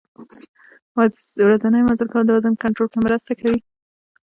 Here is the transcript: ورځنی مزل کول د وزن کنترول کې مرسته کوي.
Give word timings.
ورځنی 1.45 1.81
مزل 1.89 2.07
کول 2.11 2.23
د 2.25 2.31
وزن 2.37 2.53
کنترول 2.63 2.89
کې 2.91 2.99
مرسته 3.05 3.31
کوي. 3.39 3.59